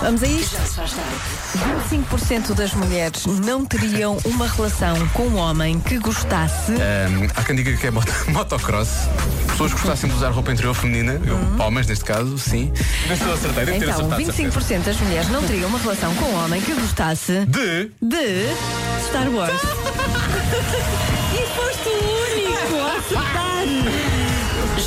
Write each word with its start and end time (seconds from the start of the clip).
Vamos 0.00 0.22
a 0.22 0.26
isto? 0.26 0.56
Já 0.56 0.64
se 0.64 0.74
faz 0.76 0.92
tarde. 0.92 1.96
25% 1.96 2.54
das 2.54 2.72
mulheres 2.72 3.26
não 3.26 3.64
teriam 3.66 4.16
uma 4.24 4.46
relação 4.46 5.08
com 5.08 5.24
um 5.24 5.36
homem 5.36 5.80
que 5.80 5.98
gostasse. 5.98 6.72
Ahm, 6.72 7.28
há 7.34 7.42
quem 7.42 7.56
diga 7.56 7.76
que 7.76 7.86
é 7.86 7.90
moto- 7.90 8.12
motocross. 8.30 8.88
Pessoas 9.48 9.72
que 9.74 9.78
gostassem 9.80 10.08
de 10.08 10.14
usar 10.16 10.30
roupa 10.30 10.52
interior 10.52 10.72
feminina, 10.74 11.20
eu, 11.24 11.36
homens 11.64 11.86
neste 11.88 12.04
caso, 12.04 12.38
sim. 12.38 12.72
Mas 13.08 13.18
estou 13.18 13.32
a 13.32 13.34
acertar, 13.34 13.64
devo 13.66 13.78
ter 13.78 13.84
Então, 13.88 14.06
acertado. 14.06 14.24
certeza. 14.24 14.60
25% 14.60 14.84
das 14.84 14.96
mulheres 15.00 15.28
não 15.30 15.42
teriam 15.42 15.68
uma 15.68 15.78
relação 15.80 16.14
com 16.14 16.24
um 16.26 16.44
homem 16.44 16.60
que 16.60 16.72
gostasse 16.74 17.32
De. 17.46 17.90
de 18.00 18.46
Star 19.08 19.28
Wars. 19.30 19.60
e 21.34 21.46
foste 21.56 21.88
o 21.88 21.92
único 22.32 22.76
a 22.86 22.92
acertar. 22.98 23.64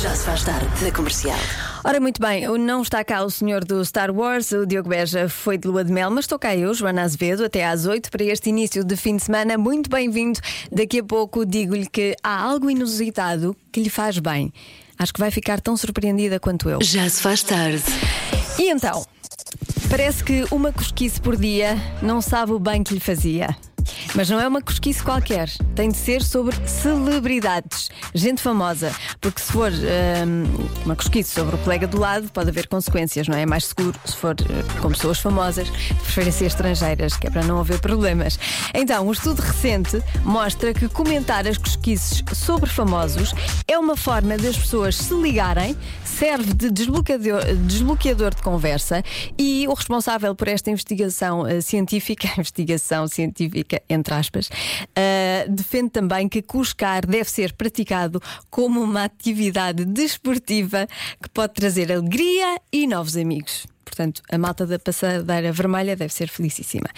Já 0.00 0.14
se 0.16 0.24
faz 0.24 0.42
tarde 0.42 0.66
na 0.80 0.90
comercial. 0.90 1.38
Ora, 1.84 1.98
muito 1.98 2.20
bem, 2.20 2.46
não 2.58 2.80
está 2.80 3.02
cá 3.04 3.24
o 3.24 3.30
senhor 3.30 3.64
do 3.64 3.84
Star 3.84 4.14
Wars, 4.14 4.52
o 4.52 4.64
Diogo 4.64 4.88
Beja 4.88 5.28
foi 5.28 5.58
de 5.58 5.66
lua 5.66 5.84
de 5.84 5.90
mel, 5.90 6.12
mas 6.12 6.26
estou 6.26 6.38
cá 6.38 6.54
eu, 6.54 6.72
Joana 6.72 7.02
Azevedo, 7.02 7.44
até 7.44 7.66
às 7.66 7.86
8 7.86 8.08
para 8.08 8.22
este 8.22 8.50
início 8.50 8.84
de 8.84 8.96
fim 8.96 9.16
de 9.16 9.24
semana. 9.24 9.58
Muito 9.58 9.90
bem-vindo. 9.90 10.38
Daqui 10.70 11.00
a 11.00 11.04
pouco 11.04 11.44
digo-lhe 11.44 11.86
que 11.86 12.14
há 12.22 12.40
algo 12.40 12.70
inusitado 12.70 13.56
que 13.72 13.82
lhe 13.82 13.90
faz 13.90 14.20
bem. 14.20 14.52
Acho 14.96 15.12
que 15.12 15.18
vai 15.18 15.32
ficar 15.32 15.60
tão 15.60 15.76
surpreendida 15.76 16.38
quanto 16.38 16.70
eu. 16.70 16.78
Já 16.80 17.08
se 17.08 17.20
faz 17.20 17.42
tarde. 17.42 17.82
E 18.60 18.70
então, 18.70 19.04
parece 19.90 20.22
que 20.22 20.44
uma 20.52 20.72
cosquice 20.72 21.20
por 21.20 21.36
dia 21.36 21.76
não 22.00 22.22
sabe 22.22 22.52
o 22.52 22.60
bem 22.60 22.84
que 22.84 22.94
lhe 22.94 23.00
fazia. 23.00 23.56
Mas 24.14 24.28
não 24.28 24.40
é 24.40 24.46
uma 24.46 24.60
cosquice 24.60 25.02
qualquer, 25.02 25.48
tem 25.74 25.90
de 25.90 25.96
ser 25.96 26.22
sobre 26.22 26.56
celebridades, 26.68 27.90
gente 28.14 28.40
famosa. 28.40 28.92
Porque 29.20 29.40
se 29.40 29.52
for 29.52 29.70
hum, 29.72 30.68
uma 30.84 30.96
cosquice 30.96 31.32
sobre 31.32 31.54
o 31.54 31.58
colega 31.58 31.86
do 31.86 31.98
lado, 31.98 32.30
pode 32.32 32.50
haver 32.50 32.66
consequências, 32.66 33.28
não 33.28 33.36
é? 33.36 33.42
É 33.42 33.46
mais 33.46 33.66
seguro 33.66 33.98
se 34.04 34.16
for 34.16 34.36
eh, 34.40 34.80
com 34.80 34.88
pessoas 34.90 35.18
famosas, 35.18 35.70
de 35.70 35.94
preferência 35.94 36.46
estrangeiras, 36.46 37.16
que 37.16 37.26
é 37.26 37.30
para 37.30 37.42
não 37.42 37.58
haver 37.58 37.80
problemas. 37.80 38.38
Então, 38.74 39.08
um 39.08 39.12
estudo 39.12 39.40
recente 39.40 40.02
mostra 40.24 40.72
que 40.72 40.88
comentar 40.88 41.46
as 41.46 41.58
cosquices 41.58 42.22
sobre 42.32 42.70
famosos 42.70 43.34
é 43.66 43.78
uma 43.78 43.96
forma 43.96 44.36
das 44.36 44.56
pessoas 44.56 44.96
se 44.96 45.14
ligarem, 45.14 45.76
serve 46.04 46.52
de 46.54 46.70
desbloqueador, 46.70 47.42
desbloqueador 47.66 48.34
de 48.34 48.42
conversa 48.42 49.02
e 49.38 49.66
o 49.68 49.74
responsável 49.74 50.34
por 50.34 50.48
esta 50.48 50.70
investigação 50.70 51.46
eh, 51.46 51.60
científica, 51.60 52.28
investigação 52.38 53.08
científica, 53.08 53.71
entre 53.88 54.14
aspas, 54.14 54.50
eh, 54.94 55.46
defende 55.48 55.90
também 55.90 56.28
que 56.28 56.42
cuscar 56.42 57.06
deve 57.06 57.30
ser 57.30 57.52
praticado 57.52 58.20
como 58.50 58.80
uma 58.80 59.04
atividade 59.04 59.84
desportiva 59.84 60.86
que 61.22 61.28
pode 61.30 61.54
trazer 61.54 61.92
alegria 61.92 62.56
e 62.72 62.86
novos 62.86 63.16
amigos. 63.16 63.66
Portanto, 63.84 64.22
a 64.30 64.38
malta 64.38 64.66
da 64.66 64.78
passadeira 64.78 65.52
vermelha 65.52 65.94
deve 65.94 66.12
ser 66.14 66.28
felicíssima. 66.28 66.88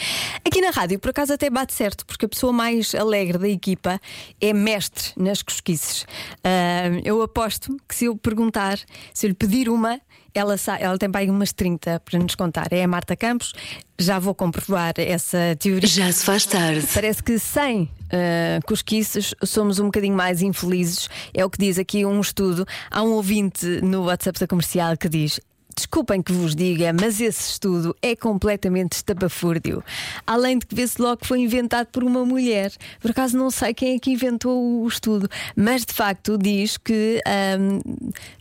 Aqui 0.46 0.60
na 0.60 0.70
rádio, 0.70 0.98
por 1.00 1.10
acaso, 1.10 1.32
até 1.32 1.50
bate 1.50 1.74
certo, 1.74 2.06
porque 2.06 2.26
a 2.26 2.28
pessoa 2.28 2.52
mais 2.52 2.94
alegre 2.94 3.36
da 3.36 3.48
equipa 3.48 4.00
é 4.40 4.52
mestre 4.52 5.10
nas 5.16 5.42
cosquices. 5.42 6.06
Ah, 6.44 7.00
eu 7.04 7.20
aposto 7.20 7.76
que 7.88 7.96
se 7.96 8.04
eu 8.04 8.16
perguntar, 8.16 8.78
se 9.12 9.26
eu 9.26 9.28
lhe 9.28 9.34
pedir 9.34 9.68
uma, 9.68 10.00
ela, 10.34 10.56
ela 10.80 10.98
tem 10.98 11.10
para 11.10 11.30
umas 11.30 11.52
30 11.52 12.00
para 12.00 12.18
nos 12.18 12.34
contar. 12.34 12.72
É 12.72 12.82
a 12.82 12.88
Marta 12.88 13.16
Campos, 13.16 13.52
já 13.98 14.18
vou 14.18 14.34
comprovar 14.34 14.94
essa 14.96 15.56
teoria. 15.58 15.88
Já 15.88 16.10
se 16.10 16.24
faz 16.24 16.44
tarde. 16.44 16.86
Parece 16.92 17.22
que 17.22 17.38
sem 17.38 17.88
ah, 18.10 18.60
cosquices 18.66 19.34
somos 19.44 19.78
um 19.78 19.86
bocadinho 19.86 20.16
mais 20.16 20.42
infelizes. 20.42 21.08
É 21.32 21.44
o 21.44 21.50
que 21.50 21.58
diz 21.58 21.78
aqui 21.78 22.04
um 22.04 22.20
estudo. 22.20 22.66
Há 22.90 23.02
um 23.02 23.12
ouvinte 23.12 23.66
no 23.82 24.04
WhatsApp 24.04 24.38
da 24.38 24.46
comercial 24.46 24.96
que 24.96 25.08
diz. 25.08 25.40
Desculpem 25.76 26.22
que 26.22 26.32
vos 26.32 26.54
diga, 26.54 26.92
mas 26.92 27.20
esse 27.20 27.50
estudo 27.50 27.96
é 28.00 28.14
completamente 28.14 28.92
estapafúrdio. 28.92 29.82
Além 30.26 30.58
de 30.58 30.66
que 30.66 30.74
vê-se 30.74 31.00
logo 31.00 31.18
que 31.18 31.26
foi 31.26 31.40
inventado 31.40 31.86
por 31.88 32.04
uma 32.04 32.24
mulher. 32.24 32.72
Por 33.00 33.10
acaso 33.10 33.36
não 33.36 33.50
sei 33.50 33.74
quem 33.74 33.96
é 33.96 33.98
que 33.98 34.10
inventou 34.10 34.82
o 34.82 34.86
estudo, 34.86 35.28
mas 35.56 35.84
de 35.84 35.92
facto 35.92 36.38
diz 36.38 36.76
que 36.76 37.20
ahm, 37.26 37.80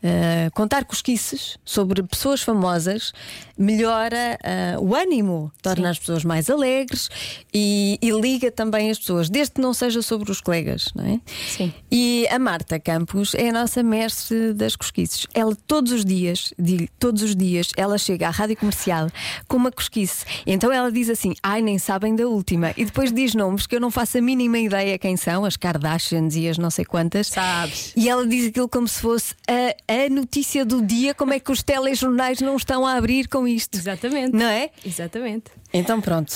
ah, 0.03 0.49
contar 0.53 0.85
cosquices 0.85 1.57
sobre 1.63 2.03
pessoas 2.03 2.41
famosas 2.41 3.11
melhora 3.57 4.37
ah, 4.43 4.79
o 4.79 4.95
ânimo, 4.95 5.51
torna 5.61 5.89
as 5.89 5.99
pessoas 5.99 6.23
mais 6.23 6.49
alegres 6.49 7.09
e, 7.53 7.97
e 8.01 8.11
liga 8.11 8.51
também 8.51 8.91
as 8.91 8.99
pessoas, 8.99 9.29
desde 9.29 9.55
que 9.55 9.61
não 9.61 9.73
seja 9.73 10.01
sobre 10.01 10.31
os 10.31 10.41
colegas, 10.41 10.89
não 10.95 11.05
é? 11.05 11.19
Sim. 11.47 11.73
E 11.91 12.27
a 12.29 12.37
Marta 12.37 12.79
Campos 12.79 13.33
é 13.33 13.49
a 13.49 13.53
nossa 13.53 13.81
mestre 13.81 14.53
das 14.53 14.75
cosquices. 14.75 15.25
Ela 15.33 15.55
todos 15.67 15.91
os 15.91 16.05
dias, 16.05 16.53
todos 16.99 17.22
os 17.23 17.35
dias, 17.35 17.71
ela 17.75 17.97
chega 17.97 18.27
à 18.27 18.29
rádio 18.29 18.57
comercial 18.57 19.09
com 19.47 19.57
uma 19.57 19.71
cosquice. 19.71 20.25
Então 20.45 20.71
ela 20.71 20.91
diz 20.91 21.09
assim: 21.09 21.33
ai, 21.41 21.61
nem 21.61 21.79
sabem 21.79 22.15
da 22.15 22.27
última. 22.27 22.73
E 22.77 22.85
depois 22.85 23.11
diz 23.11 23.33
nomes 23.33 23.65
que 23.65 23.75
eu 23.75 23.79
não 23.79 23.89
faço 23.89 24.17
a 24.17 24.21
mínima 24.21 24.59
ideia 24.59 24.97
quem 24.97 25.17
são, 25.17 25.45
as 25.45 25.57
Kardashians 25.57 26.35
e 26.35 26.47
as 26.47 26.57
não 26.57 26.69
sei 26.69 26.85
quantas. 26.85 27.27
Sabes. 27.27 27.93
E 27.95 28.09
ela 28.09 28.27
diz 28.27 28.47
aquilo 28.47 28.67
como 28.67 28.87
se 28.87 28.99
fosse 28.99 29.33
a, 29.47 30.03
a 30.05 30.09
notícia 30.09 30.65
do 30.65 30.81
dia, 30.81 31.13
como 31.13 31.33
é 31.33 31.39
que 31.39 31.51
os 31.51 31.63
telejornais 31.63 32.41
não 32.41 32.55
estão 32.55 32.85
a 32.85 32.93
abrir 32.95 33.27
com 33.27 33.47
isto. 33.47 33.77
Exatamente. 33.77 34.35
Não 34.35 34.45
é? 34.45 34.69
Exatamente. 34.85 35.51
Então 35.75 35.99
pronto, 35.99 36.31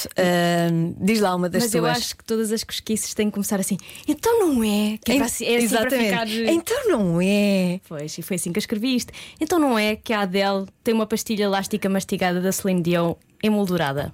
hum, 0.71 0.95
diz 0.99 1.19
lá 1.19 1.35
uma 1.35 1.47
das 1.47 1.63
Mas 1.63 1.71
tuas. 1.71 1.83
eu 1.83 1.85
acho 1.89 2.17
que 2.17 2.23
todas 2.23 2.51
as 2.51 2.63
cosquices 2.63 3.13
têm 3.13 3.27
que 3.27 3.33
começar 3.33 3.59
assim. 3.59 3.77
Então 4.07 4.39
não 4.39 4.63
é? 4.63 4.97
Que 5.05 5.11
é, 5.11 5.15
para, 5.17 5.25
assim- 5.25 5.45
é 5.45 5.57
assim 5.57 5.65
Exatamente. 5.65 6.09
ficar. 6.09 6.27
Então 6.27 6.89
não 6.89 7.21
é. 7.21 7.79
Pois, 7.87 8.17
e 8.17 8.23
foi 8.23 8.35
assim 8.37 8.51
que 8.51 8.57
eu 8.57 8.61
escrevi 8.61 8.95
isto. 8.95 9.13
Então 9.39 9.59
não 9.59 9.77
é 9.77 9.95
que 9.95 10.11
a 10.11 10.21
Adele 10.21 10.65
tem 10.83 10.91
uma 10.93 11.05
pastilha 11.05 11.43
elástica 11.43 11.87
mastigada 11.87 12.41
da 12.41 12.51
Celine 12.51 12.81
Dion 12.81 13.13
emoldurada? 13.43 14.11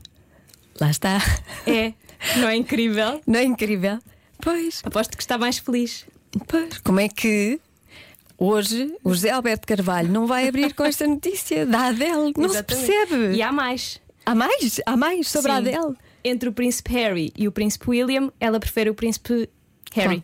Lá 0.82 0.90
está. 0.90 1.20
É, 1.66 1.94
não 2.38 2.50
é 2.50 2.56
incrível? 2.58 3.22
Não 3.26 3.40
é 3.40 3.44
incrível? 3.44 4.00
Pois, 4.42 4.82
Aposto 4.84 5.16
que 5.16 5.24
está 5.24 5.38
mais 5.38 5.58
feliz. 5.58 6.06
pois. 6.48 6.80
Como 6.80 7.00
é 7.00 7.08
que 7.08 7.62
hoje 8.38 8.94
o 9.04 9.12
José 9.14 9.30
Alberto 9.30 9.66
Carvalho 9.66 10.10
não 10.12 10.28
vai 10.28 10.48
abrir 10.50 10.74
com 10.74 10.84
esta 10.84 11.08
notícia 11.08 11.66
da 11.66 11.86
Adele? 11.88 12.34
Não 12.36 12.46
Exatamente. 12.46 12.56
se 12.86 12.92
percebe. 12.92 13.36
E 13.36 13.42
há 13.42 13.52
mais. 13.54 14.02
Há 14.26 14.36
mais? 14.36 14.80
Há 14.86 14.98
mais 14.98 15.30
sobre 15.30 15.52
a 15.52 15.62
Sim. 15.62 15.76
Adele? 15.76 15.96
Entre 16.24 16.50
o 16.50 16.54
príncipe 16.54 16.92
Harry 16.94 17.32
e 17.38 17.48
o 17.48 17.52
príncipe 17.52 17.90
William, 17.90 18.32
ela 18.40 18.60
prefere 18.60 18.90
o 18.90 18.96
príncipe 18.96 19.50
Harry. 19.94 20.24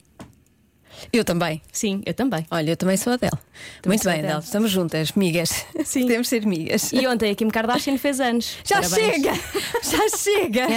Eu 1.13 1.23
também. 1.23 1.61
Sim, 1.71 2.01
eu 2.05 2.13
também. 2.13 2.45
Olha, 2.51 2.71
eu 2.71 2.77
também 2.77 2.97
sou 2.97 3.13
Adele. 3.13 3.31
Também 3.81 3.97
Muito 3.97 4.03
bem, 4.03 4.13
Adele. 4.13 4.27
Adele. 4.27 4.43
Estamos 4.43 4.71
juntas, 4.71 5.11
migas. 5.13 5.65
Sim. 5.85 6.01
Podemos 6.03 6.27
ser 6.27 6.45
migas. 6.45 6.91
E 6.91 7.07
ontem 7.07 7.31
a 7.31 7.35
Kim 7.35 7.49
Kardashian 7.49 7.97
fez 7.97 8.19
anos. 8.19 8.57
Já 8.63 8.81
Parabéns. 8.81 9.15
chega! 9.15 9.33
Já 9.83 10.09
chega! 10.17 10.67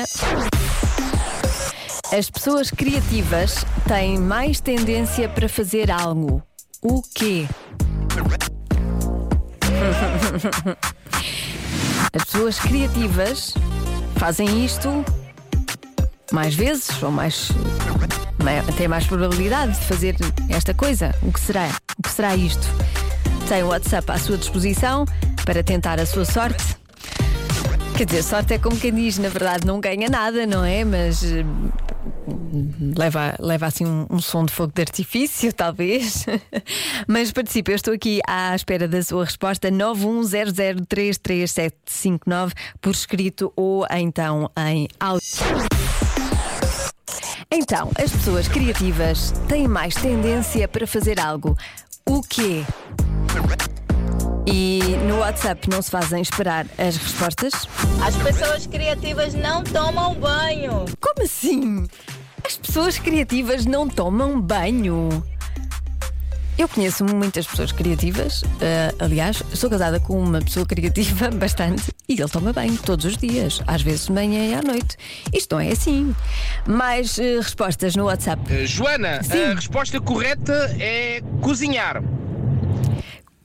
As 2.16 2.30
pessoas 2.30 2.70
criativas 2.70 3.64
têm 3.88 4.18
mais 4.18 4.60
tendência 4.60 5.28
para 5.28 5.48
fazer 5.48 5.90
algo. 5.90 6.42
O 6.82 7.02
quê? 7.14 7.46
As 12.12 12.24
pessoas 12.24 12.58
criativas 12.58 13.54
fazem 14.16 14.64
isto 14.64 15.04
mais 16.30 16.54
vezes 16.54 17.02
ou 17.02 17.10
mais 17.10 17.50
mai- 18.42 18.62
têm 18.76 18.88
mais 18.88 19.06
probabilidade 19.06 19.72
de 19.78 19.84
fazer 19.86 20.16
esta 20.48 20.74
coisa. 20.74 21.14
O 21.22 21.32
que 21.32 21.40
será? 21.40 21.68
O 21.98 22.02
que 22.02 22.10
será 22.10 22.34
isto? 22.36 22.66
Tem 23.48 23.62
o 23.62 23.68
WhatsApp 23.68 24.10
à 24.10 24.18
sua 24.18 24.36
disposição 24.36 25.04
para 25.44 25.62
tentar 25.62 25.98
a 26.00 26.06
sua 26.06 26.24
sorte. 26.24 26.76
Quer 27.96 28.06
dizer, 28.06 28.22
sorte 28.22 28.54
é 28.54 28.58
como 28.58 28.76
quem 28.76 28.92
diz, 28.94 29.18
na 29.18 29.28
verdade 29.28 29.66
não 29.66 29.80
ganha 29.80 30.08
nada, 30.08 30.46
não 30.46 30.64
é? 30.64 30.84
Mas 30.84 31.22
leva, 32.96 33.34
leva 33.38 33.66
assim 33.66 33.84
um, 33.86 34.06
um 34.10 34.20
som 34.20 34.44
de 34.44 34.52
fogo 34.52 34.72
de 34.74 34.82
artifício, 34.82 35.52
talvez. 35.52 36.26
Mas 37.06 37.30
participe, 37.32 37.70
eu 37.72 37.76
estou 37.76 37.94
aqui 37.94 38.20
à 38.26 38.54
espera 38.54 38.88
da 38.88 39.02
sua 39.02 39.24
resposta 39.24 39.70
910033759 39.70 42.52
por 42.80 42.90
escrito 42.90 43.52
ou 43.56 43.86
então 43.90 44.50
em 44.56 44.88
áudio. 44.98 45.22
Então, 47.50 47.90
as 48.02 48.10
pessoas 48.10 48.48
criativas 48.48 49.32
têm 49.46 49.68
mais 49.68 49.94
tendência 49.94 50.66
para 50.66 50.86
fazer 50.86 51.20
algo. 51.20 51.54
O 52.06 52.22
quê? 52.22 52.64
E 54.46 54.80
no 55.06 55.18
WhatsApp 55.18 55.70
não 55.70 55.80
se 55.80 55.90
fazem 55.90 56.20
esperar 56.20 56.66
as 56.76 56.96
respostas? 56.96 57.52
As 58.04 58.16
pessoas 58.16 58.66
criativas 58.66 59.34
não 59.34 59.62
tomam 59.62 60.14
banho. 60.14 60.84
Como 61.00 61.22
assim? 61.22 61.86
As 62.44 62.56
pessoas 62.56 62.98
criativas 62.98 63.64
não 63.64 63.88
tomam 63.88 64.40
banho. 64.40 65.08
Eu 66.58 66.68
conheço 66.68 67.04
muitas 67.04 67.46
pessoas 67.46 67.72
criativas, 67.72 68.44
eh, 68.60 68.94
aliás, 68.98 69.42
sou 69.54 69.70
casada 69.70 69.98
com 69.98 70.20
uma 70.20 70.40
pessoa 70.40 70.66
criativa 70.66 71.30
bastante 71.32 71.90
e 72.06 72.12
ele 72.12 72.28
toma 72.28 72.52
banho 72.52 72.76
todos 72.76 73.06
os 73.06 73.16
dias, 73.16 73.62
às 73.66 73.80
vezes 73.80 74.06
de 74.06 74.12
manhã 74.12 74.44
e 74.48 74.54
à 74.54 74.60
noite. 74.60 74.96
Isto 75.32 75.54
não 75.54 75.60
é 75.60 75.70
assim. 75.70 76.14
Mais 76.66 77.18
eh, 77.18 77.36
respostas 77.36 77.96
no 77.96 78.04
WhatsApp. 78.04 78.42
Uh, 78.52 78.66
Joana, 78.66 79.22
Sim. 79.22 79.44
a 79.44 79.54
resposta 79.54 80.00
correta 80.00 80.76
é 80.78 81.22
cozinhar. 81.40 82.02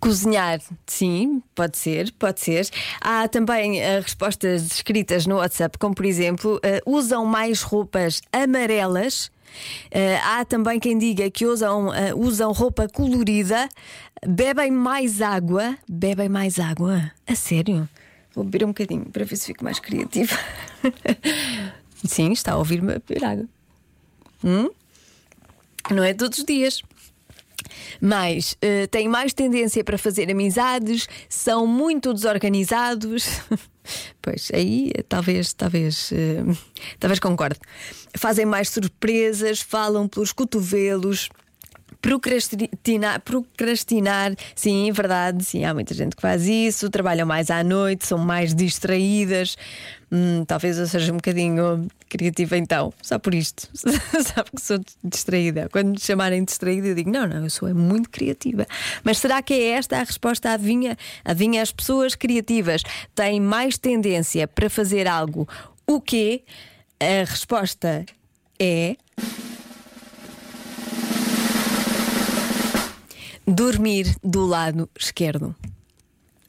Cozinhar, 0.07 0.61
sim, 0.85 1.43
pode 1.53 1.77
ser, 1.77 2.13
pode 2.13 2.39
ser. 2.39 2.69
Há 3.01 3.27
também 3.27 3.81
uh, 3.81 4.01
respostas 4.01 4.65
escritas 4.71 5.27
no 5.27 5.35
WhatsApp, 5.35 5.77
como 5.77 5.93
por 5.93 6.05
exemplo, 6.05 6.55
uh, 6.55 6.89
usam 6.89 7.25
mais 7.25 7.61
roupas 7.61 8.21
amarelas. 8.31 9.25
Uh, 9.87 10.17
há 10.23 10.45
também 10.45 10.79
quem 10.79 10.97
diga 10.97 11.29
que 11.29 11.45
usam, 11.45 11.89
usam 12.15 12.53
roupa 12.53 12.87
colorida, 12.87 13.67
bebem 14.25 14.71
mais 14.71 15.21
água. 15.21 15.77
Bebem 15.89 16.29
mais 16.29 16.57
água? 16.57 17.11
A 17.27 17.35
sério? 17.35 17.89
Vou 18.33 18.45
beber 18.45 18.63
um 18.63 18.69
bocadinho 18.69 19.07
para 19.07 19.25
ver 19.25 19.35
se 19.35 19.47
fico 19.47 19.65
mais 19.65 19.77
criativa. 19.77 20.37
sim, 22.07 22.31
está 22.31 22.53
a 22.53 22.57
ouvir-me 22.57 22.93
beber 22.93 23.25
água. 23.25 23.45
Hum? 24.41 24.69
Não 25.91 26.01
é 26.01 26.13
todos 26.13 26.39
os 26.39 26.45
dias. 26.45 26.81
Mas 28.01 28.53
uh, 28.53 28.87
têm 28.89 29.07
mais 29.07 29.33
tendência 29.33 29.83
para 29.83 29.97
fazer 29.97 30.29
amizades, 30.29 31.07
são 31.29 31.65
muito 31.65 32.13
desorganizados. 32.13 33.27
pois 34.21 34.49
aí 34.53 34.91
talvez, 35.07 35.53
talvez, 35.53 36.11
uh, 36.11 36.57
talvez 36.99 37.19
concorde. 37.19 37.59
Fazem 38.15 38.45
mais 38.45 38.69
surpresas, 38.69 39.61
falam 39.61 40.07
pelos 40.07 40.31
cotovelos. 40.31 41.29
Procrastinar, 42.01 43.21
procrastinar, 43.21 44.33
sim, 44.55 44.89
é 44.89 44.93
verdade, 44.93 45.43
sim, 45.43 45.65
há 45.65 45.73
muita 45.73 45.93
gente 45.93 46.15
que 46.15 46.21
faz 46.21 46.47
isso, 46.47 46.89
trabalham 46.89 47.25
mais 47.25 47.49
à 47.49 47.63
noite, 47.63 48.05
são 48.05 48.17
mais 48.17 48.53
distraídas. 48.53 49.57
Hum, 50.11 50.45
talvez 50.45 50.77
eu 50.77 50.87
seja 50.87 51.11
um 51.11 51.17
bocadinho 51.17 51.87
criativa 52.07 52.57
então, 52.57 52.93
só 53.01 53.19
por 53.19 53.33
isto. 53.33 53.67
Sabe 53.75 54.51
que 54.55 54.61
sou 54.61 54.79
distraída. 55.03 55.67
Quando 55.71 55.91
me 55.91 55.99
chamarem 55.99 56.43
distraída, 56.43 56.87
eu 56.87 56.95
digo: 56.95 57.11
não, 57.11 57.27
não, 57.27 57.43
eu 57.43 57.49
sou 57.49 57.67
é 57.67 57.73
muito 57.73 58.09
criativa. 58.09 58.65
Mas 59.03 59.17
será 59.17 59.41
que 59.41 59.53
é 59.53 59.69
esta 59.71 59.97
a 59.97 60.03
resposta? 60.03 60.51
Adivinha? 60.51 60.97
Adivinha, 61.25 61.61
as 61.61 61.71
pessoas 61.71 62.15
criativas 62.15 62.83
têm 63.13 63.41
mais 63.41 63.77
tendência 63.77 64.47
para 64.47 64.69
fazer 64.69 65.07
algo. 65.07 65.47
O 65.85 65.99
quê? 65.99 66.43
A 66.99 67.29
resposta 67.29 68.05
é. 68.59 68.95
Dormir 73.47 74.13
do 74.21 74.45
lado 74.45 74.89
esquerdo. 74.99 75.55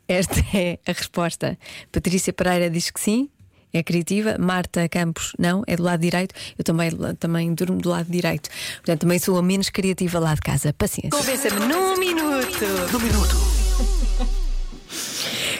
Esta 0.09 0.41
é 0.53 0.79
a 0.87 0.93
resposta. 0.93 1.57
Patrícia 1.93 2.33
Pereira 2.33 2.69
diz 2.69 2.91
que 2.91 3.01
sim, 3.01 3.29
é 3.73 3.83
criativa. 3.83 4.37
Marta 4.39 4.89
Campos, 4.89 5.33
não, 5.39 5.63
é 5.67 5.77
do 5.77 5.83
lado 5.83 6.01
direito. 6.01 6.35
Eu 6.59 6.65
também, 6.65 6.91
também 7.19 7.55
durmo 7.55 7.79
do 7.79 7.91
lado 7.91 8.11
direito. 8.11 8.51
Portanto, 8.77 9.01
também 9.03 9.19
sou 9.19 9.39
a 9.39 9.43
menos 9.43 9.71
criativa 9.71 10.19
lá 10.19 10.35
de 10.35 10.41
casa. 10.41 10.73
Paciência. 10.73 11.11
Convença-me 11.11 11.67
num 11.67 11.97
minuto. 11.99 12.65
Num 12.93 12.99
minuto. 12.99 13.37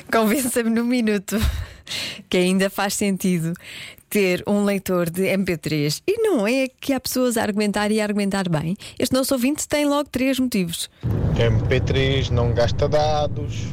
Convença-me 0.11 0.71
num 0.71 0.85
minuto 0.85 1.37
que 2.29 2.37
ainda 2.37 2.69
faz 2.69 2.95
sentido 2.95 3.55
ter 4.09 4.43
um 4.47 4.65
leitor 4.65 5.11
de 5.11 5.23
MP3. 5.23 6.03
E 6.07 6.23
não 6.23 6.47
é 6.47 6.69
que 6.81 6.93
há 6.93 7.01
pessoas 7.01 7.37
a 7.37 7.43
argumentar 7.43 7.91
e 7.91 8.01
a 8.01 8.05
argumentar 8.05 8.49
bem. 8.49 8.77
Este 8.99 9.15
nosso 9.15 9.35
ouvinte 9.35 9.67
tem 9.69 9.87
logo 9.87 10.09
três 10.11 10.39
motivos. 10.39 10.91
MP3 11.35 12.31
não 12.31 12.53
gasta 12.53 12.89
dados. 12.89 13.67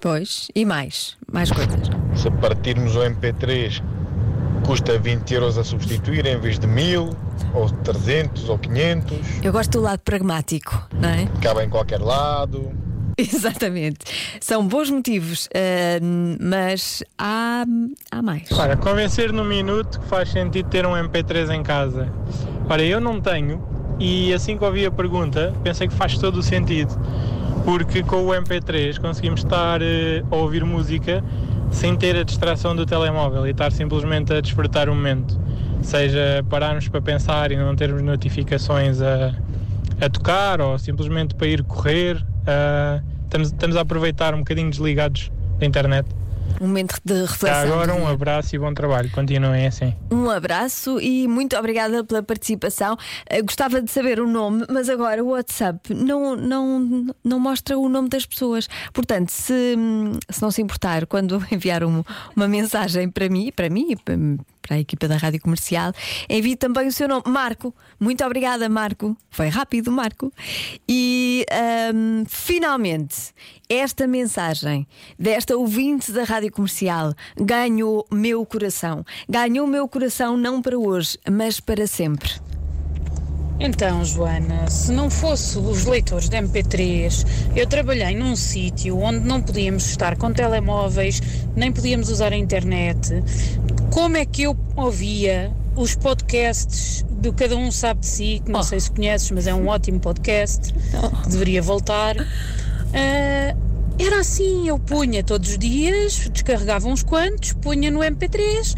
Pois, 0.00 0.48
e 0.54 0.64
mais, 0.64 1.16
mais 1.30 1.50
coisas. 1.52 1.88
Se 2.16 2.30
partirmos 2.40 2.96
o 2.96 3.00
MP3, 3.00 3.82
custa 4.66 4.98
20 4.98 5.34
euros 5.34 5.58
a 5.58 5.64
substituir 5.64 6.24
em 6.26 6.40
vez 6.40 6.58
de 6.58 6.66
1000, 6.66 7.10
ou 7.54 7.70
300, 7.70 8.48
ou 8.48 8.58
500. 8.58 9.18
Eu 9.42 9.52
gosto 9.52 9.72
do 9.72 9.80
lado 9.80 10.00
pragmático, 10.00 10.88
não 10.94 11.08
é? 11.08 11.26
Cabe 11.42 11.64
em 11.64 11.68
qualquer 11.68 12.00
lado. 12.00 12.72
Exatamente. 13.32 13.98
São 14.40 14.66
bons 14.66 14.90
motivos, 14.90 15.46
uh, 15.46 16.38
mas 16.40 17.02
há, 17.18 17.64
há 18.10 18.22
mais. 18.22 18.50
Ora, 18.52 18.76
convencer 18.76 19.32
no 19.32 19.44
minuto 19.44 20.00
que 20.00 20.06
faz 20.06 20.30
sentido 20.30 20.68
ter 20.68 20.86
um 20.86 20.92
MP3 20.92 21.54
em 21.54 21.62
casa. 21.62 22.10
Ora, 22.68 22.82
eu 22.82 23.00
não 23.00 23.20
tenho, 23.20 23.62
e 23.98 24.32
assim 24.32 24.56
que 24.56 24.64
ouvi 24.64 24.86
a 24.86 24.90
pergunta, 24.90 25.52
pensei 25.62 25.86
que 25.88 25.94
faz 25.94 26.16
todo 26.16 26.36
o 26.36 26.42
sentido. 26.42 26.98
Porque 27.64 28.02
com 28.02 28.24
o 28.24 28.28
MP3 28.30 28.98
conseguimos 28.98 29.40
estar 29.40 29.82
uh, 29.82 29.84
a 30.30 30.36
ouvir 30.36 30.64
música 30.64 31.22
sem 31.70 31.94
ter 31.94 32.16
a 32.16 32.24
distração 32.24 32.74
do 32.74 32.86
telemóvel 32.86 33.46
e 33.46 33.50
estar 33.50 33.70
simplesmente 33.70 34.32
a 34.32 34.40
desfrutar 34.40 34.88
o 34.88 34.94
momento. 34.94 35.38
Seja 35.82 36.44
pararmos 36.48 36.88
para 36.88 37.00
pensar 37.00 37.52
e 37.52 37.56
não 37.56 37.76
termos 37.76 38.02
notificações 38.02 39.00
a, 39.00 39.34
a 40.00 40.08
tocar 40.08 40.60
ou 40.60 40.78
simplesmente 40.78 41.34
para 41.34 41.46
ir 41.46 41.62
correr. 41.62 42.16
Uh, 42.16 43.09
estamos, 43.30 43.48
estamos 43.48 43.76
a 43.76 43.80
aproveitar 43.80 44.34
um 44.34 44.38
bocadinho 44.38 44.68
desligados 44.68 45.30
da 45.58 45.66
internet. 45.66 46.08
Um 46.60 46.66
momento 46.66 46.96
de 47.04 47.22
reflexão. 47.22 47.72
agora 47.72 47.94
um 47.94 48.06
abraço 48.08 48.54
e 48.56 48.58
bom 48.58 48.74
trabalho. 48.74 49.08
Continuem 49.12 49.66
assim. 49.66 49.94
Um 50.10 50.28
abraço 50.28 51.00
e 51.00 51.28
muito 51.28 51.56
obrigada 51.56 52.02
pela 52.04 52.22
participação. 52.22 52.94
Uh, 52.94 53.42
gostava 53.44 53.80
de 53.80 53.90
saber 53.90 54.18
o 54.20 54.26
nome, 54.26 54.66
mas 54.68 54.88
agora 54.88 55.22
o 55.22 55.28
WhatsApp 55.28 55.94
não, 55.94 56.34
não, 56.34 57.06
não 57.22 57.38
mostra 57.38 57.78
o 57.78 57.88
nome 57.88 58.08
das 58.08 58.26
pessoas. 58.26 58.68
Portanto, 58.92 59.30
se, 59.30 59.76
se 60.28 60.42
não 60.42 60.50
se 60.50 60.60
importar, 60.60 61.06
quando 61.06 61.42
enviar 61.52 61.84
um, 61.84 62.02
uma 62.34 62.48
mensagem 62.48 63.08
para 63.08 63.28
mim, 63.28 63.52
para 63.54 63.70
mim, 63.70 63.96
para, 64.04 64.16
para 64.60 64.76
a 64.76 64.80
equipa 64.80 65.08
da 65.08 65.16
Rádio 65.16 65.40
Comercial. 65.40 65.92
Envie 66.28 66.56
também 66.56 66.86
o 66.86 66.92
seu 66.92 67.08
nome, 67.08 67.24
Marco. 67.26 67.74
Muito 67.98 68.24
obrigada, 68.24 68.68
Marco. 68.68 69.16
Foi 69.30 69.48
rápido, 69.48 69.90
Marco. 69.90 70.32
E 70.88 71.44
um, 71.94 72.24
finalmente, 72.26 73.32
esta 73.68 74.06
mensagem 74.06 74.86
desta 75.18 75.56
ouvinte 75.56 76.12
da 76.12 76.24
Rádio 76.24 76.52
Comercial 76.52 77.14
ganhou 77.36 78.06
meu 78.10 78.44
coração. 78.44 79.04
Ganhou 79.28 79.66
meu 79.66 79.88
coração 79.88 80.36
não 80.36 80.60
para 80.60 80.78
hoje, 80.78 81.18
mas 81.30 81.60
para 81.60 81.86
sempre. 81.86 82.30
Então, 83.62 84.02
Joana, 84.02 84.70
se 84.70 84.90
não 84.90 85.10
fosse 85.10 85.58
os 85.58 85.84
leitores 85.84 86.30
de 86.30 86.36
MP3, 86.38 87.26
eu 87.54 87.66
trabalhei 87.66 88.16
num 88.16 88.34
sítio 88.34 88.98
onde 88.98 89.20
não 89.20 89.42
podíamos 89.42 89.86
estar 89.86 90.16
com 90.16 90.32
telemóveis, 90.32 91.20
nem 91.54 91.70
podíamos 91.70 92.08
usar 92.08 92.32
a 92.32 92.36
internet. 92.36 93.22
Como 93.90 94.16
é 94.16 94.24
que 94.24 94.44
eu 94.44 94.56
ouvia 94.74 95.52
os 95.76 95.94
podcasts 95.94 97.04
do 97.10 97.34
Cada 97.34 97.54
Um 97.54 97.70
Sabe 97.70 98.00
de 98.00 98.06
Si, 98.06 98.42
que 98.42 98.50
não 98.50 98.60
oh. 98.60 98.62
sei 98.62 98.80
se 98.80 98.90
conheces, 98.90 99.30
mas 99.30 99.46
é 99.46 99.52
um 99.52 99.68
ótimo 99.68 100.00
podcast, 100.00 100.74
oh. 100.96 101.22
que 101.22 101.28
deveria 101.28 101.60
voltar. 101.60 102.16
Uh, 102.16 103.70
era 103.98 104.20
assim, 104.20 104.68
eu 104.68 104.78
punha 104.78 105.22
todos 105.22 105.50
os 105.50 105.58
dias, 105.58 106.30
descarregava 106.32 106.88
uns 106.88 107.02
quantos, 107.02 107.52
punha 107.52 107.90
no 107.90 108.00
MP3 108.00 108.74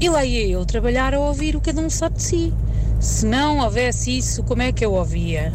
e 0.00 0.08
lá 0.08 0.24
ia 0.24 0.48
eu 0.48 0.64
trabalhar 0.64 1.14
a 1.14 1.20
ouvir 1.20 1.54
o 1.54 1.60
Cada 1.60 1.80
Um 1.80 1.88
Sabe 1.88 2.16
de 2.16 2.22
Si. 2.22 2.54
Se 3.00 3.24
não 3.24 3.58
houvesse 3.58 4.18
isso, 4.18 4.42
como 4.42 4.60
é 4.60 4.72
que 4.72 4.84
eu 4.84 4.92
ouvia? 4.92 5.52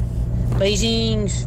Beijinhos. 0.58 1.46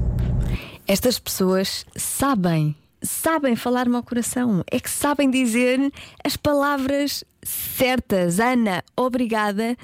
Estas 0.86 1.18
pessoas 1.18 1.86
sabem, 1.96 2.76
sabem 3.02 3.56
falar-me 3.56 3.96
ao 3.96 4.02
coração. 4.02 4.62
É 4.70 4.78
que 4.78 4.90
sabem 4.90 5.30
dizer 5.30 5.90
as 6.22 6.36
palavras 6.36 7.24
certas. 7.42 8.38
Ana, 8.38 8.84
obrigada. 8.94 9.74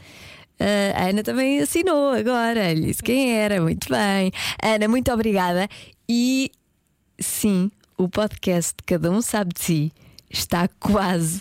Uh, 0.61 0.95
a 0.95 1.09
Ana 1.09 1.23
também 1.23 1.61
assinou 1.61 2.11
agora, 2.11 2.75
lhe 2.75 2.87
disse 2.87 3.03
quem 3.03 3.33
era, 3.33 3.61
muito 3.63 3.89
bem. 3.89 4.31
Ana, 4.63 4.87
muito 4.89 5.11
obrigada. 5.11 5.67
E 6.07 6.53
sim, 7.19 7.71
o 7.97 8.07
podcast 8.07 8.75
Cada 8.85 9.11
Um 9.11 9.23
Sabe 9.23 9.55
de 9.55 9.65
Si 9.65 9.93
está 10.31 10.69
quase 10.79 11.41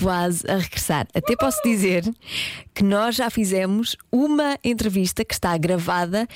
quase 0.00 0.48
a 0.50 0.56
regressar. 0.56 1.06
Até 1.14 1.36
posso 1.36 1.60
dizer 1.64 2.04
que 2.74 2.82
nós 2.82 3.16
já 3.16 3.30
fizemos 3.30 3.96
uma 4.10 4.58
entrevista 4.62 5.24
que 5.24 5.34
está 5.34 5.56
gravada 5.56 6.26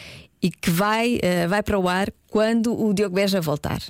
e 0.42 0.50
que 0.50 0.71
vai, 0.71 1.16
uh, 1.16 1.49
vai 1.49 1.62
para 1.62 1.78
o 1.78 1.88
ar 1.88 2.09
quando 2.28 2.78
o 2.78 2.92
Diogo 2.92 3.14
Beja 3.14 3.40
voltar. 3.40 3.81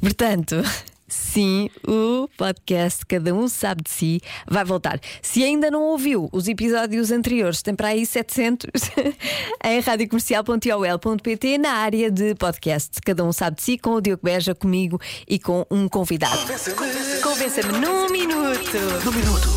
Portanto, 0.00 0.56
Sim, 1.12 1.68
o 1.86 2.26
podcast 2.38 3.04
Cada 3.04 3.34
Um 3.34 3.46
Sabe 3.46 3.82
de 3.82 3.90
Si 3.90 4.20
vai 4.48 4.64
voltar. 4.64 4.98
Se 5.20 5.44
ainda 5.44 5.70
não 5.70 5.82
ouviu 5.82 6.30
os 6.32 6.48
episódios 6.48 7.10
anteriores, 7.10 7.60
tem 7.60 7.74
para 7.74 7.88
aí 7.88 8.06
700 8.06 8.70
em 9.62 9.80
radiocomercial.ol.pt 9.80 11.58
na 11.58 11.72
área 11.72 12.10
de 12.10 12.34
podcast. 12.34 12.98
Cada 13.04 13.22
Um 13.24 13.32
Sabe 13.32 13.58
de 13.58 13.62
Si 13.62 13.76
com 13.76 13.90
o 13.90 14.00
Diogo 14.00 14.22
Beja, 14.24 14.54
comigo 14.54 14.98
e 15.28 15.38
com 15.38 15.66
um 15.70 15.86
convidado. 15.86 16.46
Convença-me 17.42 17.72
num 17.80 18.08
minuto. 18.08 18.78
Num 19.04 19.10
minuto. 19.10 19.48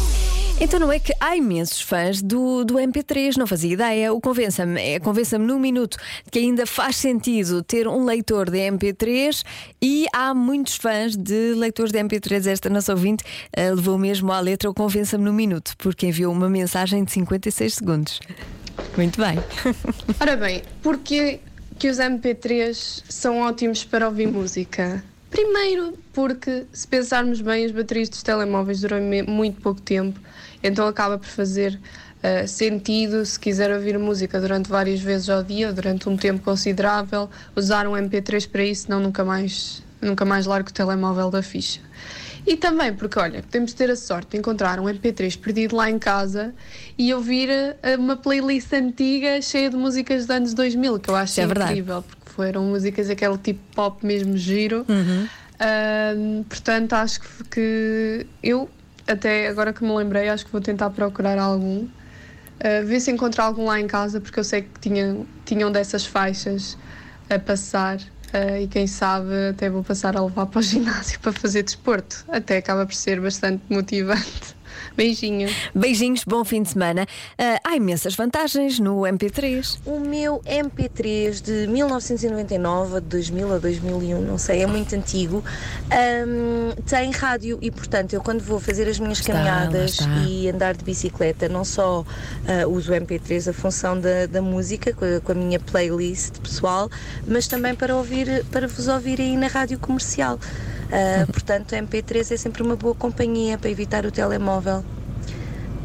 Então 0.60 0.80
não 0.80 0.92
é 0.92 0.98
que 0.98 1.14
há 1.20 1.38
imensos 1.38 1.80
fãs 1.80 2.20
do, 2.20 2.66
do 2.66 2.78
MP3, 2.78 3.38
não 3.38 3.46
fazia 3.46 3.74
ideia. 3.74 4.12
O 4.12 4.20
convença-me, 4.20 4.82
é, 4.82 5.00
convença-me 5.00 5.46
num 5.46 5.60
minuto 5.60 5.96
que 6.32 6.40
ainda 6.40 6.66
faz 6.66 6.96
sentido 6.96 7.62
ter 7.62 7.88
um 7.88 8.04
leitor 8.04 8.50
de 8.50 8.58
MP3 8.58 9.44
e 9.80 10.08
há 10.12 10.34
muitos 10.34 10.78
fãs 10.78 11.16
de 11.16 11.54
leitores 11.54 11.92
de 11.92 12.00
MP3. 12.00 12.48
Esta 12.48 12.72
nossa 12.72 12.92
ouvinte 12.92 13.24
uh, 13.56 13.76
levou 13.76 14.00
mesmo 14.00 14.32
à 14.32 14.40
letra 14.40 14.68
o 14.68 14.74
convença-me 14.74 15.24
num 15.24 15.34
minuto, 15.34 15.76
porque 15.78 16.08
enviou 16.08 16.34
uma 16.34 16.50
mensagem 16.50 17.04
de 17.04 17.12
56 17.12 17.76
segundos. 17.76 18.20
Muito 18.98 19.22
bem. 19.22 19.38
Ora 20.20 20.36
bem, 20.36 20.64
porque 20.82 21.40
que 21.78 21.88
os 21.88 22.00
MP3 22.00 23.04
são 23.08 23.42
ótimos 23.42 23.84
para 23.84 24.08
ouvir 24.08 24.28
música. 24.28 25.04
Primeiro, 25.30 25.98
porque 26.14 26.66
se 26.72 26.88
pensarmos 26.88 27.42
bem, 27.42 27.66
as 27.66 27.72
baterias 27.72 28.10
dos 28.10 28.24
telemóveis 28.24 28.82
duram 28.82 29.00
muito 29.28 29.60
pouco 29.62 29.82
tempo, 29.82 30.20
então 30.64 30.88
acaba 30.88 31.18
por 31.18 31.28
fazer 31.28 31.80
uh, 32.24 32.48
sentido, 32.48 33.26
se 33.26 33.40
quiser 33.40 33.72
ouvir 33.74 33.98
música 33.98 34.40
durante 34.40 34.70
várias 34.70 35.02
vezes 35.02 35.30
ao 35.30 35.44
dia, 35.44 35.74
durante 35.74 36.08
um 36.08 36.16
tempo 36.16 36.44
considerável, 36.44 37.30
usar 37.56 37.88
um 37.88 37.94
MP3 37.94 38.50
para 38.50 38.64
isso, 38.64 38.84
senão 38.84 39.00
nunca 39.00 39.26
mais, 39.26 39.84
nunca 40.02 40.24
mais 40.24 40.46
largo 40.46 40.70
o 40.70 40.74
telemóvel 40.74 41.30
da 41.30 41.42
ficha. 41.42 41.82
E 42.48 42.56
também 42.56 42.94
porque, 42.94 43.18
olha, 43.18 43.42
podemos 43.42 43.74
ter 43.74 43.90
a 43.90 43.96
sorte 43.96 44.32
de 44.32 44.38
encontrar 44.38 44.80
um 44.80 44.86
MP3 44.86 45.38
perdido 45.40 45.76
lá 45.76 45.90
em 45.90 45.98
casa 45.98 46.54
e 46.98 47.12
ouvir 47.14 47.50
eh, 47.50 47.96
uma 47.98 48.16
playlist 48.16 48.72
antiga 48.74 49.42
cheia 49.42 49.70
de 49.70 49.76
músicas 49.76 50.28
dos 50.28 50.36
anos 50.36 50.54
2000, 50.54 51.00
que 51.00 51.10
eu 51.10 51.16
acho 51.16 51.40
é 51.40 51.44
incrível, 51.44 51.76
verdade. 51.76 52.06
porque 52.08 52.32
foram 52.32 52.64
músicas 52.66 53.10
aquele 53.10 53.38
tipo 53.40 53.60
pop 53.74 54.06
mesmo 54.06 54.38
giro. 54.38 54.86
Uhum. 54.88 55.28
Uh, 55.56 56.44
portanto, 56.44 56.94
acho 56.94 57.20
que, 57.50 58.28
eu, 58.44 58.70
até 59.08 59.48
agora 59.48 59.74
que 59.74 59.84
me 59.84 59.96
lembrei, 59.96 60.30
acho 60.30 60.46
que 60.46 60.52
vou 60.52 60.62
tentar 60.62 60.92
procurar 60.92 61.40
algum. 61.40 61.86
Uh, 61.86 62.86
ver 62.86 63.00
se 63.00 63.12
encontro 63.12 63.42
algum 63.42 63.66
lá 63.66 63.80
em 63.80 63.88
casa, 63.88 64.22
porque 64.22 64.40
eu 64.40 64.44
sei 64.44 64.62
que 64.62 64.80
tinham, 64.80 65.26
tinham 65.46 65.72
dessas 65.72 66.06
faixas 66.06 66.78
a 67.30 67.40
passar 67.40 68.00
Uh, 68.36 68.64
e 68.64 68.68
quem 68.68 68.86
sabe 68.86 69.52
até 69.52 69.70
vou 69.70 69.82
passar 69.82 70.18
a 70.18 70.22
levar 70.22 70.46
para 70.48 70.60
o 70.60 70.62
ginásio 70.62 71.18
para 71.22 71.32
fazer 71.32 71.64
desporto. 71.64 72.26
Até 72.28 72.58
acaba 72.58 72.86
por 72.86 72.94
ser 72.94 73.22
bastante 73.22 73.64
motivante. 73.70 74.58
Beijinhos. 74.96 75.52
Beijinhos, 75.74 76.24
bom 76.24 76.44
fim 76.44 76.64
de 76.64 76.70
semana. 76.70 77.04
Uh, 77.04 77.60
há 77.64 77.76
imensas 77.76 78.16
vantagens 78.16 78.80
no 78.80 79.02
MP3. 79.02 79.80
O 79.86 80.00
meu 80.00 80.42
MP3 80.46 81.42
de 81.42 81.68
1999 81.68 82.98
a 82.98 83.00
2000 83.00 83.54
a 83.54 83.58
2001, 83.58 84.22
não 84.22 84.38
sei, 84.38 84.62
é 84.62 84.68
muito 84.68 84.96
antigo, 84.96 85.44
um, 86.28 86.82
tem 86.84 87.12
rádio 87.12 87.58
e, 87.62 87.72
portanto, 87.72 88.14
eu 88.14 88.22
quando 88.22 88.42
vou 88.42 88.60
fazer 88.60 88.88
as 88.88 89.00
minhas 89.00 89.20
está, 89.20 89.34
caminhadas 89.34 90.00
e 90.28 90.50
andar 90.50 90.76
de 90.76 90.84
bicicleta, 90.84 91.48
não 91.48 91.64
só 91.64 92.02
uh, 92.02 92.70
uso 92.70 92.92
o 92.92 92.96
MP3, 92.96 93.50
a 93.50 93.54
função 93.54 94.00
da, 94.00 94.26
da 94.26 94.42
música, 94.42 94.94
com 94.94 95.06
a, 95.06 95.20
com 95.20 95.32
a, 95.32 95.36
minha 95.36 95.60
playlist 95.60 96.40
pessoal, 96.40 96.90
mas 97.28 97.48
também 97.48 97.76
para, 97.76 97.96
ouvir, 97.96 98.46
para 98.52 98.68
vos 98.68 98.88
ouvir 98.88 99.20
aí 99.22 99.36
na 99.38 99.48
rádio 99.48 99.80
comercial. 99.80 100.40
Uh, 100.86 101.26
portanto, 101.32 101.72
o 101.72 101.76
MP3 101.76 102.34
é 102.34 102.38
sempre 102.38 102.64
uma 102.64 102.76
boa 102.76 102.96
companhia 102.96 103.58
para 103.58 103.70
evitar 103.70 104.06
o 104.06 104.12
telemóvel. 104.12 104.65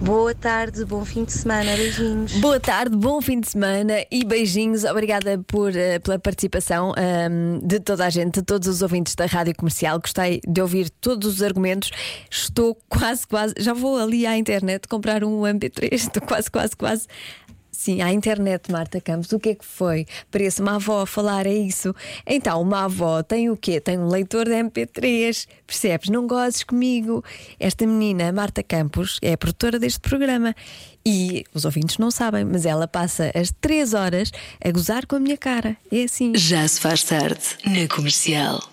Boa 0.01 0.35
tarde, 0.35 0.87
bom 0.87 1.05
fim 1.05 1.25
de 1.25 1.33
semana, 1.33 1.77
beijinhos. 1.77 2.33
Boa 2.41 2.59
tarde, 2.59 2.97
bom 2.97 3.21
fim 3.21 3.39
de 3.39 3.51
semana 3.51 4.03
e 4.11 4.25
beijinhos. 4.25 4.83
Obrigada 4.85 5.39
por, 5.47 5.73
uh, 5.73 6.01
pela 6.03 6.19
participação 6.19 6.95
um, 7.31 7.59
de 7.63 7.79
toda 7.81 8.07
a 8.07 8.11
gente, 8.11 8.37
de 8.37 8.43
todos 8.43 8.67
os 8.67 8.81
ouvintes 8.81 9.15
da 9.15 9.27
Rádio 9.27 9.55
Comercial. 9.55 10.01
Gostei 10.01 10.41
de 10.49 10.63
ouvir 10.63 10.89
todos 10.89 11.35
os 11.35 11.43
argumentos. 11.43 11.91
Estou 12.31 12.75
quase, 12.89 13.27
quase, 13.27 13.53
já 13.59 13.75
vou 13.75 13.99
ali 13.99 14.27
à 14.27 14.39
internet 14.39 14.89
comprar 14.89 15.23
um 15.23 15.43
MP3. 15.43 15.93
Estou 15.93 16.23
quase, 16.23 16.51
quase, 16.51 16.75
quase 16.75 17.07
Sim, 17.71 18.03
à 18.03 18.13
internet, 18.13 18.71
Marta 18.71 19.01
Campos. 19.01 19.33
O 19.33 19.39
que 19.39 19.51
é 19.51 19.55
que 19.55 19.65
foi? 19.65 20.07
Parece 20.31 20.61
uma 20.61 20.77
avó 20.77 21.03
a 21.03 21.07
falar, 21.07 21.47
é 21.47 21.55
isso. 21.55 21.95
Então, 22.27 22.61
uma 22.61 22.85
avó 22.85 23.23
tem 23.23 23.49
o 23.49 23.57
quê? 23.57 23.81
Tem 23.81 23.99
um 23.99 24.09
leitor 24.09 24.47
de 24.47 24.53
MP3. 24.53 25.47
Percebes? 25.67 26.09
Não 26.09 26.27
gozes 26.27 26.65
comigo. 26.65 27.25
Esta 27.59 27.87
menina, 27.87 28.33
Marta 28.33 28.63
Campos, 28.63 29.19
é 29.23 29.33
a 29.33 29.39
produtora 29.39 29.79
deste 29.79 30.01
programa. 30.01 30.55
E 31.07 31.45
os 31.55 31.65
ouvintes 31.65 31.97
não 31.99 32.11
sabem, 32.11 32.45
mas 32.45 32.67
ela 32.67 32.87
passa 32.87 33.31
as 33.35 33.53
três 33.61 33.95
horas 33.95 34.31
a 34.63 34.71
gozar 34.71 35.07
com 35.07 35.17
a 35.17 35.21
minha 35.21 35.37
cara. 35.37 35.77
É 35.91 36.03
assim. 36.03 36.33
Já 36.37 36.67
se 36.69 36.81
faz 36.81 37.03
tarde 37.03 37.41
na 37.65 37.89
comercial. 37.89 38.70